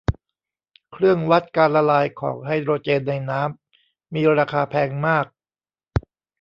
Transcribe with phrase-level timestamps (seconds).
[0.91, 5.25] เครื่องวัดการละลายของไฮโดรเจนในน้ำ มีราคาแพงมาก